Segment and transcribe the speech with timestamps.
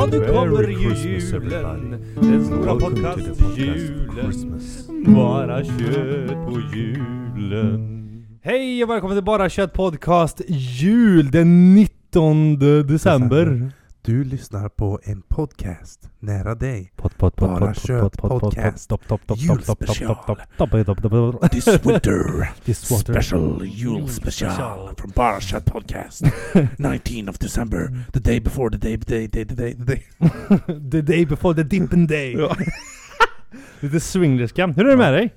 [0.00, 2.04] Ja, nu kommer ju julen.
[2.14, 4.60] Den stora podcast-julen.
[5.14, 8.06] Bara kött på julen.
[8.42, 13.72] Hej och välkommen till Bara Kött Podcast Jul den 19 december.
[14.10, 16.92] Du lyssnar på en podcast nära dig.
[16.96, 18.90] Pot, pot, pot, Bara Kött pot, Podcast.
[19.36, 20.16] Julspecial.
[21.50, 23.12] This winter This water.
[23.12, 26.22] special Yule special from Barashat Podcast.
[26.78, 30.02] 19 of December, the day before the day, the day, the day, the day.
[30.90, 32.36] The day before the dipping day.
[33.80, 34.66] Lite swinglerska.
[34.66, 35.34] Hur är det med dig?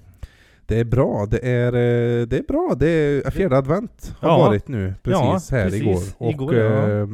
[0.65, 2.75] Det är bra, det är, eh, det är bra.
[2.77, 4.37] Det är fjärde advent har Ja.
[4.37, 5.81] varit nu precis Ja, här precis.
[5.81, 6.01] igår.
[6.17, 7.07] Och Igår, ja.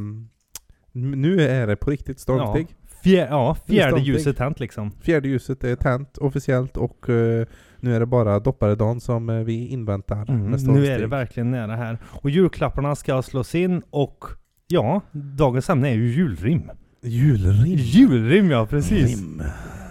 [0.91, 2.67] Nu är det på riktigt stormig.
[3.03, 4.91] Fjär, ja, fjärde ljuset tänt liksom.
[5.02, 7.45] Fjärde ljuset är tänt officiellt och eh,
[7.79, 10.89] nu är det bara dopparedagen som eh, vi inväntar med Mm, nu stormsteg.
[10.89, 11.98] är det verkligen nära här.
[12.05, 14.25] Och julklapparna ska slås in och
[14.67, 16.71] ja, dagens ämne är ju julrim.
[17.03, 17.76] Julrim.
[17.77, 19.17] Julrim ja, precis.
[19.20, 19.41] Rim.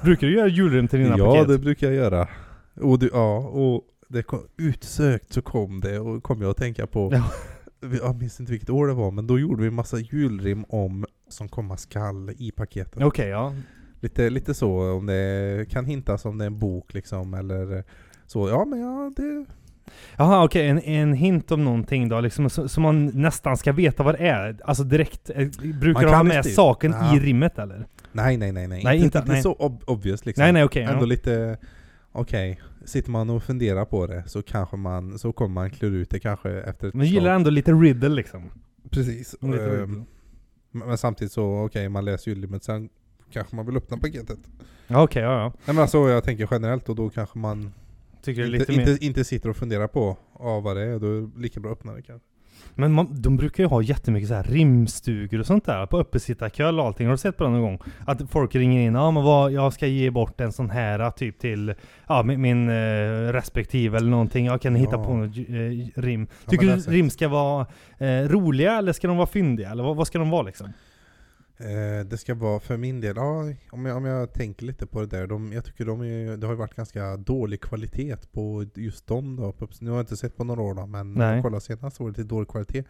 [0.05, 1.49] Brukar du göra julrim till dina Ja, paket?
[1.49, 2.29] det brukar jag göra.
[2.81, 6.87] Och, du, ja, och det kom, utsökt så kom det och kom jag att tänka
[6.87, 7.11] på.
[7.13, 7.25] Ja.
[8.03, 11.49] Jag minns inte vilket år det var, men då gjorde vi massa julrim om som
[11.49, 13.03] komma skall i paketen.
[13.03, 13.55] Okej, ja.
[14.01, 17.85] Lite, lite så, om det kan hintas om det är en bok liksom, eller
[18.27, 18.49] så.
[18.49, 19.45] Ja, men ja, det...
[20.17, 20.69] Jaha, okej.
[20.69, 24.57] En, en hint om någonting då, liksom, så man nästan ska veta vad det är.
[24.65, 25.31] Alltså direkt.
[25.35, 25.49] eh,
[25.81, 27.17] Brukar Man ha med visst- saken Ja.
[27.17, 27.87] i rimmet eller?
[28.13, 28.85] Nej, nej, nej, nej.
[28.85, 29.43] Nej, inte, inte- nej.
[29.43, 30.43] så ob obvious liksom.
[30.43, 30.83] Nej, nej, okej.
[30.83, 31.07] Ändå ja.
[31.07, 31.59] lite,
[32.13, 36.11] okej, sitter man och funderar på det så kanske man, så kommer man klura ut
[36.11, 37.35] det kanske efter ett Men gillar slag.
[37.35, 38.51] ändå lite riddle liksom.
[38.91, 39.37] Precis.
[39.43, 40.05] Ehm, riddle.
[40.71, 42.89] men samtidigt så, okej, man läser julrimmet, sen
[43.33, 44.39] kanske man vill öppna paketet.
[44.87, 45.53] Ja, Okej, ja, ja.
[45.65, 47.73] Nej men alltså jag tänker generellt och då kanske man
[48.23, 48.91] Tycker inte, lite mer...
[48.91, 51.73] inte, inte sitter och funderar på ja, vad det är, då är det lika bra
[51.73, 52.27] att öppna det kanske.
[52.75, 56.81] Men man, de brukar ju ha jättemycket så här rimstugor och sånt där på uppesittarkväll
[56.81, 57.07] och allting.
[57.07, 57.79] Har du sett på det någon gång?
[58.07, 61.39] Att folk ringer in, ja men vad, jag ska ge bort en sån här typ
[61.39, 61.75] till
[62.09, 62.73] ja, min, min eh,
[63.33, 64.47] respektive eller någonting.
[64.47, 65.05] Jag kan hitta Ja.
[65.05, 66.27] på något eh, rim.
[66.45, 67.67] Ja, Tycker men du rim ska vara
[67.99, 69.71] eh, roliga eller ska de vara fyndiga?
[69.71, 70.73] Eller vad, vad ska de vara liksom?
[71.61, 75.01] Eh, det ska vara för min del, ja, om jag, om jag tänker lite på
[75.01, 78.67] det där, de, jag tycker de är, det har ju varit ganska dålig kvalitet på
[78.75, 79.55] just dem då.
[79.81, 81.35] Nu har jag inte sett på några år då, men Nej.
[81.35, 82.85] jag kollade senast var det lite dålig kvalitet.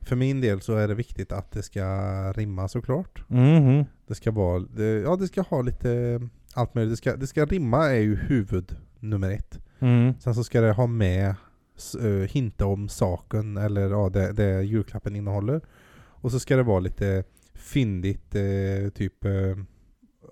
[0.00, 1.86] För min del så är det viktigt att det ska
[2.32, 3.28] rimma såklart.
[3.28, 3.84] Mhm.
[4.06, 6.20] Det ska vara, det, ja det ska ha lite
[6.54, 6.92] allt möjligt.
[6.92, 9.60] Det ska, det ska rimma är ju huvud nummer ett.
[9.78, 10.14] Mm.
[10.20, 11.34] Sen så ska det ha med,
[12.00, 15.60] eh, hinta om saken eller ja, det, det julklappen innehåller.
[15.94, 17.24] Och så ska det vara lite
[17.54, 19.32] fyndigt, eh, typ eh,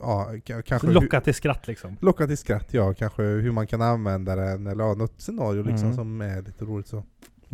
[0.00, 0.32] ja,
[0.64, 1.97] kanske Locka till skratt liksom.
[2.00, 5.84] locka till skratt, ja kanske hur man kan använda den eller ja, något scenario liksom
[5.86, 5.97] Mm.
[5.97, 7.04] som är lite roligt så.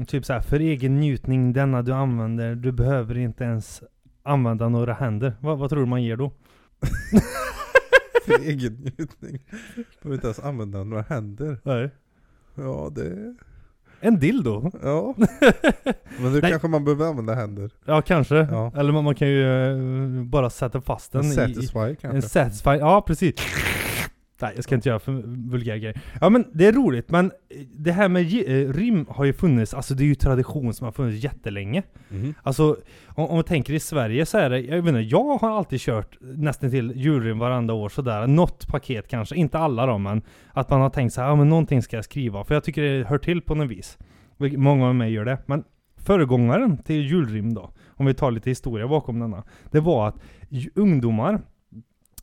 [0.07, 3.83] Typ så här, för egen njutning denna du använder, du behöver inte ens
[4.23, 5.37] använda några händer.
[5.41, 6.33] Vad, vad tror du man ger då?
[8.27, 9.43] För egen njutning.
[10.03, 11.61] Behöver inte ens använda några händer.
[11.65, 11.91] Nej.
[12.55, 13.35] Ja det,
[14.07, 14.71] En dildo?
[14.83, 15.15] ja.
[16.21, 16.51] Men nu Nej.
[16.51, 17.71] kanske man behöver använda händer.
[17.85, 18.35] Ja, kanske.
[18.37, 18.73] Ja.
[18.77, 19.71] Eller man, man kan ju
[20.21, 21.35] eh, bara sätta fast den En i...
[21.35, 22.23] satisfy En kanske.
[22.29, 23.35] satisfy, ja precis.
[24.41, 25.13] Nej, jag ska inte göra för
[25.51, 26.01] vulgär grejer.
[26.21, 27.33] Ja men det är roligt, men
[27.77, 30.93] det här med eh, rim har ju funnits, alltså det är ju tradition som har
[30.93, 31.83] funnits jättelänge.
[32.09, 32.35] Mhm.
[32.43, 32.77] Alltså,
[33.07, 35.81] om, om man tänker i Sverige så är det, jag vet inte, jag har alltid
[35.81, 38.27] kört nästan till julrim varenda år sådär.
[38.27, 40.23] Något paket kanske, inte alla då men
[40.53, 42.45] att man har tänkt så här, ja men någonting ska jag skriva.
[42.45, 43.99] För jag tycker det hör till på något vis.
[44.39, 45.39] Många av mig gör det.
[45.47, 45.65] Men
[45.97, 49.45] föregångaren till julrim då, om vi tar lite historia bakom denna.
[49.71, 50.17] Det var att
[50.75, 51.41] ungdomar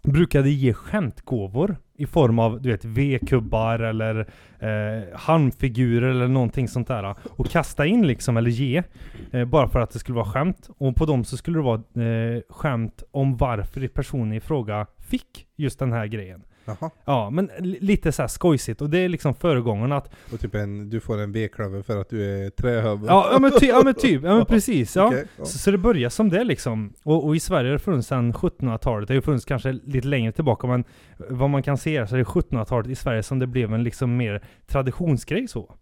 [0.04, 4.28] brukade ge skämtgåvor i form av du vet V-kubbar eller
[4.60, 7.04] eh, handfigurer eller någonting sånt där.
[7.04, 8.84] Eh, och kasta in liksom, eller ge.
[9.32, 10.70] Eh, bara för att det skulle vara skämt.
[10.78, 15.48] Och på dem så skulle det vara eh, skämt om varför personen i fråga fick
[15.56, 16.44] just den här grejen.
[16.66, 16.90] Jaha.
[17.06, 18.82] Ja, men li- lite så här skojsigt.
[18.82, 22.10] Och det är liksom föregångarna att Och typ en, du får en V-klöver för att
[22.10, 23.06] du är trähövel.
[23.08, 24.96] Ja, ja, men, ty, ja men typ, ja men precis.
[24.96, 25.08] Ja.
[25.08, 25.46] Okej, ja.
[25.46, 26.94] Så, så det börjar som det liksom.
[27.04, 29.08] Och, och i Sverige har det funnits sedan 1700-talet.
[29.08, 30.84] Det har ju funnits kanske lite längre tillbaka men
[31.30, 34.18] vad man kan se så är det 1700-talet i Sverige som det blev en liksom
[34.18, 35.76] mer traditionsgrej så.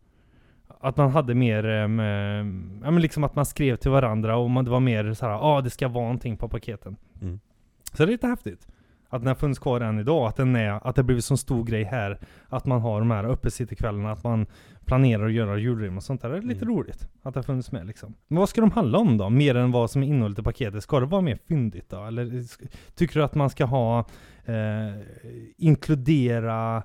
[0.83, 1.99] Att man hade mer, ehm,
[2.83, 5.33] ja men liksom att man skrev till varandra och man, det var mer så här,
[5.33, 6.95] ja ah, det ska vara någonting på paketen.
[7.21, 7.39] Mm.
[7.93, 8.67] Så det är lite häftigt.
[9.13, 11.63] Att den har funnits kvar än idag, att den är, att det blivit så stor
[11.63, 12.19] grej här.
[12.49, 14.45] Att man har de här uppesittarkvällarna, att man
[14.85, 16.29] planerar att göra julrim och sånt där.
[16.29, 16.75] Det är lite Mm.
[16.77, 18.13] roligt att det har funnits med liksom.
[18.27, 19.29] Men vad ska de handla om då?
[19.29, 20.83] Mer än vad som är innehållet i paketet?
[20.83, 22.03] Ska det vara mer fyndigt då?
[22.05, 22.43] Eller
[22.95, 23.99] tycker du att man ska ha,
[24.45, 25.01] eh,
[25.57, 26.83] inkludera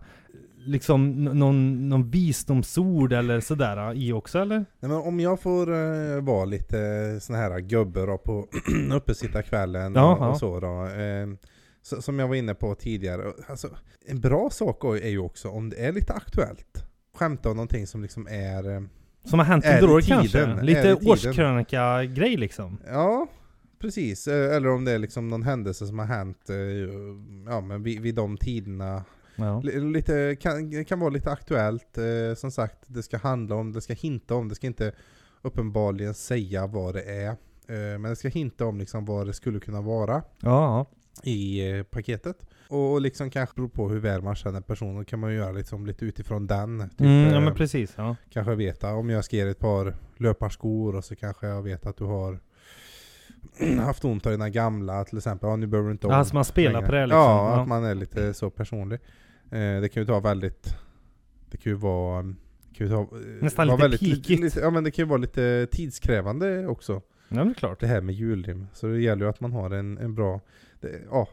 [0.59, 4.57] liksom någon, någon visdomsord eller sådär i också eller?
[4.59, 6.77] Nej, men om jag får eh, vara lite
[7.21, 8.47] sån här gubbe då på
[8.93, 10.85] uppesittarkvällen och, och så då.
[10.85, 11.27] Eh,
[12.01, 13.33] som jag var inne på tidigare.
[13.49, 13.69] Alltså,
[14.07, 16.85] en bra sak är ju också om det är lite aktuellt.
[17.15, 18.71] Skämta om någonting som liksom är...
[18.75, 18.81] eh,
[19.25, 20.63] Som har hänt under i året kanske?
[20.63, 22.79] Lite årskrönika-grej liksom?
[22.87, 23.27] Ja,
[23.81, 24.29] precis.
[24.29, 26.57] Eh, Eller om det är liksom någon händelse som har hänt eh,
[27.53, 29.05] ja, men vid, vid de tiderna.
[29.37, 29.61] Ja.
[29.61, 31.99] Lite, kan, kan vara lite aktuellt.
[32.37, 34.93] Som sagt, det ska handla om, det ska hinta om, det ska inte
[35.43, 37.37] uppenbarligen säga vad det är.
[37.99, 40.87] Men det ska hinta om liksom vad det skulle kunna vara Ja,
[41.23, 42.37] i eh, paketet.
[42.69, 45.87] Och, liksom kanske beror på hur väl man känner personen, kan man ju göra liksom
[45.87, 46.89] lite utifrån den.
[46.91, 48.17] Typ, mm, ja eh, men precis ja.
[48.31, 51.87] Kanske veta, om jag ska ge dig ett par löparskor och så kanske jag vet
[51.87, 52.39] att du har
[53.81, 55.49] haft ont av dina gamla till exempel.
[55.49, 57.21] Ja, nu behöver du inte Alltså man spelar på det liksom.
[57.21, 57.61] Ja, Ja.
[57.61, 59.01] att man är lite så personlig.
[59.51, 60.77] Eh, det kan ju ta väldigt,
[61.51, 63.07] det kan ju vara det kan ju ta, eh,
[63.41, 64.57] Nästan vara lite väldigt, pikigt.
[64.57, 67.03] Ja men det kan ju vara lite tidskrävande också.
[67.29, 67.81] Ja det är klart.
[67.81, 68.67] Det här med julrim.
[68.73, 70.41] Så det gäller ju att man har en, en bra,
[70.81, 71.29] det, ja.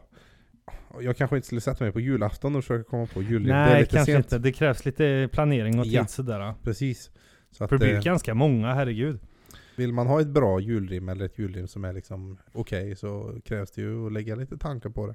[1.00, 3.46] Jag kanske inte skulle sätta mig på julafton och försöka komma på julrim.
[3.48, 4.24] det är Nej lite kanske sent.
[4.26, 4.38] inte.
[4.38, 6.06] Det krävs lite planering och tid Ja.
[6.06, 6.54] sådär.
[6.62, 7.10] Precis.
[7.50, 9.18] Så att, För det blir eh, ganska många, herregud.
[9.76, 13.70] Vill man ha ett bra julrim eller ett julrim som är liksom okej så krävs
[13.70, 15.14] det ju att lägga lite tankar på det.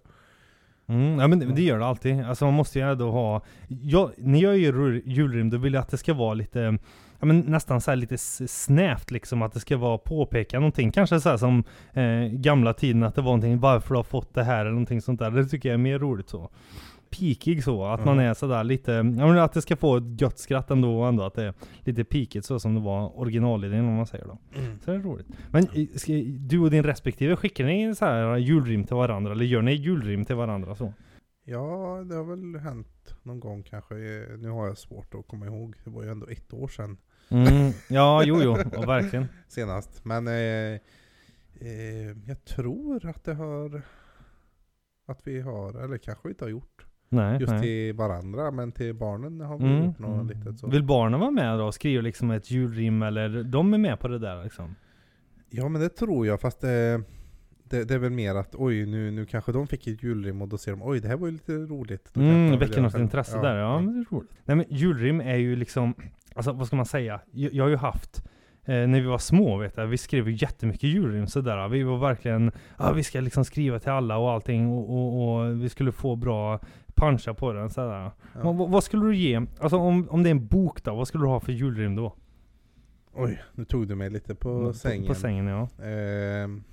[0.93, 2.21] Mm, ja men det, det gör det alltid.
[2.21, 3.41] Alltså man måste ju ändå ha...
[3.67, 6.77] Jag, när jag gör julrim, då vill jag att det ska vara lite...
[7.19, 10.91] Ja men nästan så här lite snävt liksom, att det ska vara påpeka någonting.
[10.91, 11.63] Kanske så här som
[11.93, 15.01] eh, gamla tiden, att det var någonting, varför du har fått det här eller någonting
[15.01, 15.31] sånt där.
[15.31, 16.49] Det tycker jag är mer roligt så.
[17.09, 18.29] Pikig så, att man Mm.
[18.29, 21.33] är sådär lite, ja men att det ska få ett gött skratt ändå, ändå att
[21.35, 24.37] det är lite pikigt så som det var originalidén om man säger då.
[24.85, 25.27] Så det är roligt.
[25.51, 29.31] Men eh, ska, du och din respektive, skickar ni så här julrim till varandra?
[29.31, 30.93] Eller gör ni julrim till varandra så?
[31.45, 33.95] Ja, det har väl hänt någon gång kanske.
[33.95, 35.75] Eh, Nu har jag svårt att komma ihåg.
[35.83, 36.97] Det var ju ändå ett år sedan
[37.31, 39.25] Mm, ja, jo, jo, ja, verkligen.
[39.47, 40.05] senast.
[40.05, 40.79] Men eh, eh,
[42.27, 43.81] jag tror att det har
[45.07, 46.85] att vi har, eller kanske vi inte har gjort.
[47.09, 47.61] Nej, Just nej.
[47.61, 50.27] till varandra, men till barnen har vi Mm, gjort något mm.
[50.27, 50.67] litet så.
[50.69, 54.07] Vill barnen vara med då och skriva liksom ett julrim eller de är med på
[54.07, 54.75] det där liksom?
[55.49, 57.01] Ja men det tror jag, fast det,
[57.63, 60.47] det, det är väl mer att oj nu, nu kanske de fick ett julrim och
[60.47, 62.09] då ser de oj det här var ju lite roligt.
[62.13, 64.31] Då Mm, väcker något intresse där, ja, men det är roligt.
[64.45, 65.93] Nej men julrim är ju liksom,
[66.39, 67.19] alltså vad ska man säga?
[67.31, 68.23] Jag, jag har ju haft
[68.65, 71.67] Eh, när vi var små vet jag, vi skrev ju jättemycket julrim sådär.
[71.67, 75.61] Vi var verkligen, ja vi ska liksom skriva till alla och allting och, och, och
[75.63, 76.59] vi skulle få bra
[76.95, 77.91] puncha på den sådär.
[78.03, 78.11] Ja.
[78.43, 81.07] Vad, vad- vad skulle du ge, alltså om, om det är en bok då, vad
[81.07, 82.15] skulle du ha för julrim då?
[83.13, 85.07] Oj, nu tog du mig lite på sängen.
[85.07, 85.85] På sängen ja.
[85.85, 86.63] Ehm,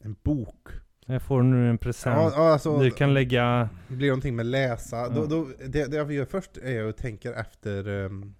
[0.00, 0.68] en bok.
[1.06, 2.32] Jag får nu en present.
[2.36, 4.96] Ja, alltså, du kan lägga, det blir någonting med läsa.
[4.96, 5.08] Ja.
[5.08, 8.34] Då, då, det, det jag gör först är jag tänker efter ehm,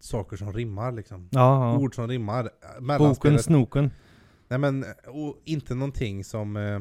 [0.00, 1.28] saker som rimmar liksom.
[1.30, 1.78] ja, ja.
[1.78, 2.42] Ord som rimmar.
[2.42, 3.44] boken, Mellanspelet.
[3.44, 3.90] snoken.
[4.48, 6.80] Nej men, och inte någonting som, eh,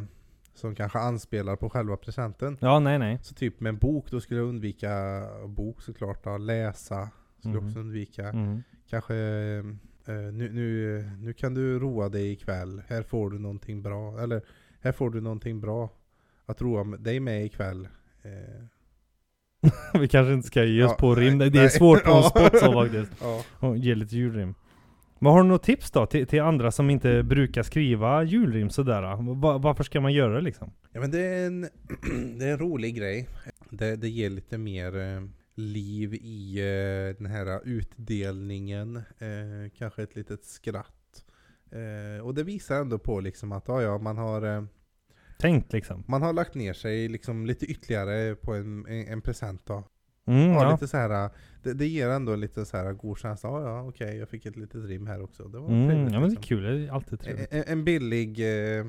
[0.53, 2.57] som kanske anspelar på själva presenten.
[2.61, 3.19] Ja, nej nej.
[3.21, 6.23] Så typ med en bok, då skulle jag undvika bok såklart.
[6.23, 6.37] Då.
[6.37, 7.67] Läsa skulle Mhm.
[7.67, 8.29] också undvika.
[8.29, 8.63] Mm.
[8.89, 12.81] Kanske eh, nu, nu, nu kan du roa dig ikväll.
[12.87, 14.19] Här får du någonting bra.
[14.19, 14.41] Eller
[14.81, 15.89] här får du någonting bra
[16.45, 17.87] att roa dig med ikväll.
[18.21, 18.63] Eh,
[19.99, 21.37] Vi kanske inte ska ge oss Ja, på rim.
[21.37, 21.69] nej, Det är nej.
[21.69, 23.11] svårt på en spot så faktiskt.
[23.21, 23.43] ja.
[23.59, 24.55] Och ge lite julrim.
[25.21, 29.33] Men har du något tips då till, till andra som inte brukar skriva julrim sådär?
[29.41, 30.71] Va, varför ska man göra det liksom?
[30.91, 31.61] ja men det är en,
[32.39, 33.27] det är en rolig grej.
[33.69, 35.21] Det, det ger lite mer eh,
[35.55, 38.95] liv i eh, den här utdelningen.
[38.95, 41.25] Eh, kanske ett litet skratt.
[41.71, 44.67] Eh, och det visar ändå på liksom att ja, ja, man har
[45.39, 46.03] eh, Tänk liksom.
[46.07, 49.83] man har lagt ner sig liksom lite ytterligare på en, en, en present då.
[50.27, 51.29] Mm, Ja, lite så här,
[51.63, 53.49] det, det ger ändå en lite så här god känsla.
[53.49, 55.43] Ja, ja okej, jag fick ett litet rim här också.
[55.47, 56.13] Det var Mm, trevligt.
[56.13, 56.43] ja men det är liksom.
[56.57, 57.47] kul, det är alltid trevligt.
[57.53, 58.39] en, en billig
[58.79, 58.85] eh,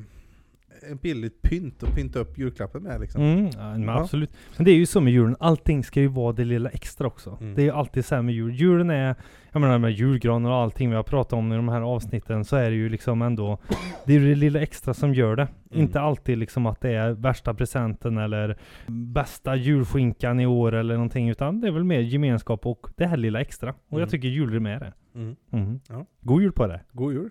[0.91, 3.23] en billigt pynt att pynta upp julklappen med liksom.
[3.23, 4.01] Mm, ja, men Ja.
[4.03, 4.31] absolut.
[4.57, 7.39] Men det är ju så med julen, allting ska ju vara det lilla extra också.
[7.41, 7.55] Mm.
[7.55, 8.55] Det är ju alltid så med jul.
[8.55, 9.15] Julen är,
[9.53, 12.57] jag menar med julgranar och allting vi har pratat om i de här avsnitten, så
[12.57, 13.59] är det ju liksom ändå,
[14.07, 15.43] det är det lilla extra som gör det.
[15.71, 15.83] Mm.
[15.83, 21.29] Inte alltid liksom att det är värsta presenten eller bästa julskinkan i år eller någonting,
[21.29, 23.71] utan det är väl mer gemenskap och det här lilla extra.
[23.71, 24.01] Och Mm.
[24.01, 24.93] jag tycker julrim är det.
[25.15, 25.37] Mm.
[25.51, 25.81] Mhm.
[25.89, 26.07] Ja.
[26.21, 26.81] God jul på det!
[26.93, 27.31] God jul!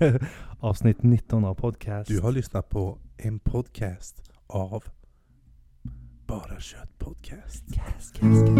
[0.60, 2.08] Avsnitt 19 av podcast.
[2.10, 4.84] Du har lyssnat på en podcast av
[6.32, 7.64] Bara Kött Podcast.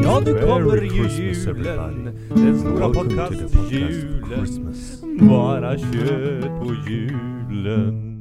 [0.05, 2.19] Ja, nu kommer ju julen.
[2.29, 4.37] Den stora podcast-julen.
[4.37, 5.03] Christmas.
[5.21, 8.12] Bara kött på julen.